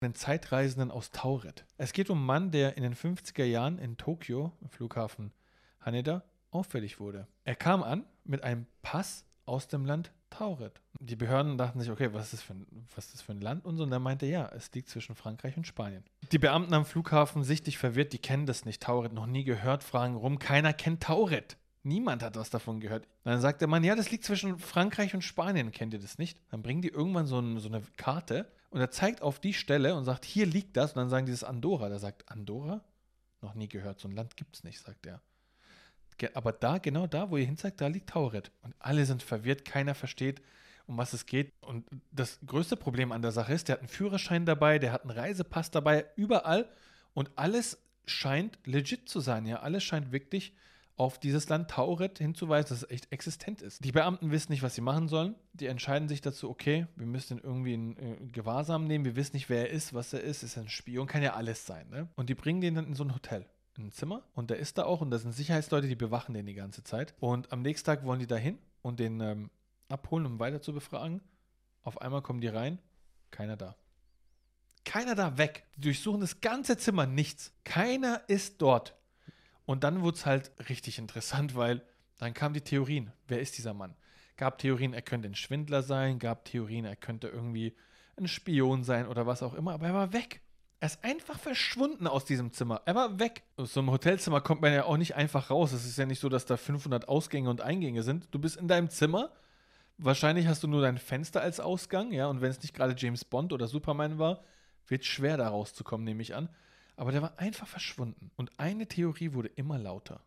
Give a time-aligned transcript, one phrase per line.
[0.00, 1.64] einen Zeitreisenden aus Tauret.
[1.78, 5.32] Es geht um einen Mann, der in den 50er Jahren in Tokio, im Flughafen
[5.80, 7.26] Haneda, auffällig wurde.
[7.44, 10.82] Er kam an mit einem Pass aus dem Land Tauret.
[11.00, 13.64] Die Behörden dachten sich, okay, was ist, das für ein, was ist für ein Land
[13.64, 13.84] und so.
[13.84, 16.04] Und er meinte, ja, es liegt zwischen Frankreich und Spanien.
[16.32, 20.16] Die Beamten am Flughafen sichtlich verwirrt, die kennen das nicht, Tauret, noch nie gehört, fragen
[20.16, 21.56] rum, keiner kennt Tauret.
[21.86, 23.06] Niemand hat was davon gehört.
[23.22, 26.36] Dann sagt der Mann, ja, das liegt zwischen Frankreich und Spanien, kennt ihr das nicht?
[26.50, 29.94] Dann bringen die irgendwann so, ein, so eine Karte und er zeigt auf die Stelle
[29.94, 30.94] und sagt, hier liegt das.
[30.94, 31.88] Und dann sagen die das Andorra.
[31.88, 32.82] Der sagt, Andorra?
[33.40, 35.20] Noch nie gehört, so ein Land gibt es nicht, sagt er.
[36.34, 38.50] Aber da, genau da, wo ihr hinzeigt, da liegt Tauret.
[38.62, 40.42] Und alle sind verwirrt, keiner versteht,
[40.88, 41.52] um was es geht.
[41.60, 45.02] Und das größte Problem an der Sache ist, der hat einen Führerschein dabei, der hat
[45.02, 46.68] einen Reisepass dabei, überall.
[47.14, 49.60] Und alles scheint legit zu sein, ja.
[49.60, 50.52] Alles scheint wirklich
[50.96, 53.84] auf dieses Land Tauret hinzuweisen, dass es echt existent ist.
[53.84, 55.34] Die Beamten wissen nicht, was sie machen sollen.
[55.52, 59.04] Die entscheiden sich dazu, okay, wir müssen ihn irgendwie in äh, Gewahrsam nehmen.
[59.04, 60.42] Wir wissen nicht, wer er ist, was er ist.
[60.42, 61.06] Ist er ein Spion?
[61.06, 61.88] Kann ja alles sein.
[61.90, 62.08] Ne?
[62.16, 63.46] Und die bringen den dann in so ein Hotel
[63.78, 66.46] in ein Zimmer und der ist da auch und da sind Sicherheitsleute, die bewachen den
[66.46, 67.14] die ganze Zeit.
[67.20, 69.50] Und am nächsten Tag wollen die da hin und den ähm,
[69.88, 71.20] abholen, um weiter zu befragen.
[71.82, 72.78] Auf einmal kommen die rein,
[73.30, 73.76] keiner da.
[74.84, 75.64] Keiner da weg.
[75.76, 77.52] Die durchsuchen das ganze Zimmer, nichts.
[77.64, 78.95] Keiner ist dort.
[79.66, 81.82] Und dann wurde es halt richtig interessant, weil
[82.18, 83.12] dann kamen die Theorien.
[83.28, 83.94] Wer ist dieser Mann?
[84.36, 87.74] Gab Theorien, er könnte ein Schwindler sein, gab Theorien, er könnte irgendwie
[88.16, 90.40] ein Spion sein oder was auch immer, aber er war weg.
[90.78, 92.82] Er ist einfach verschwunden aus diesem Zimmer.
[92.84, 93.44] Er war weg.
[93.56, 95.72] Aus so einem Hotelzimmer kommt man ja auch nicht einfach raus.
[95.72, 98.28] Es ist ja nicht so, dass da 500 Ausgänge und Eingänge sind.
[98.30, 99.30] Du bist in deinem Zimmer.
[99.96, 102.26] Wahrscheinlich hast du nur dein Fenster als Ausgang, ja.
[102.26, 104.44] Und wenn es nicht gerade James Bond oder Superman war,
[104.86, 106.50] wird es schwer da rauszukommen, nehme ich an.
[106.96, 108.30] Aber der war einfach verschwunden.
[108.36, 110.20] Und eine Theorie wurde immer lauter.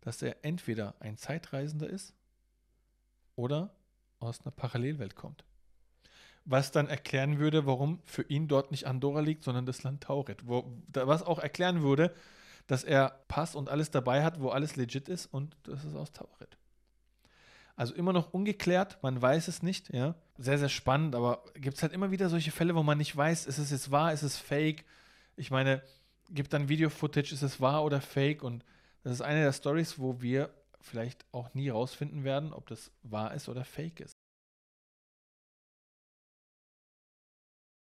[0.00, 2.14] Dass er entweder ein Zeitreisender ist
[3.36, 3.74] oder
[4.20, 5.44] aus einer Parallelwelt kommt
[6.50, 10.46] was dann erklären würde, warum für ihn dort nicht Andorra liegt, sondern das Land Tauret.
[10.46, 12.14] Wo, was auch erklären würde,
[12.66, 16.12] dass er Pass und alles dabei hat, wo alles legit ist und das ist aus
[16.12, 16.56] Tauret.
[17.76, 20.14] Also immer noch ungeklärt, man weiß es nicht, ja.
[20.38, 23.46] Sehr, sehr spannend, aber gibt es halt immer wieder solche Fälle, wo man nicht weiß,
[23.46, 24.84] ist es jetzt wahr, ist es fake?
[25.38, 25.82] Ich meine,
[26.30, 28.42] gibt dann Video-Footage, ist es wahr oder fake?
[28.42, 28.64] Und
[29.02, 30.50] das ist eine der Stories, wo wir
[30.80, 34.17] vielleicht auch nie rausfinden werden, ob das wahr ist oder fake ist.